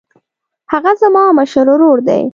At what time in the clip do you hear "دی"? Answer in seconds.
2.07-2.23